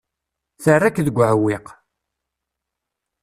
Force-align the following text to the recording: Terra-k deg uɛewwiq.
Terra-k 0.63 0.97
deg 1.05 1.17
uɛewwiq. 1.17 1.65